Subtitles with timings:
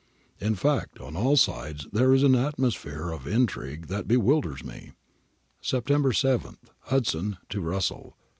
[0.39, 4.93] In fact on all sides there is an atmosphere of in trigue that bewilders me.'
[5.61, 6.57] September 7.
[6.85, 8.17] Hudson to Russell.